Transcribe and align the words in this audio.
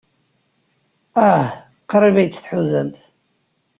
Ah, 1.29 1.47
qrib 1.89 2.15
ay 2.17 2.27
tt-tḥuzamt. 2.27 2.99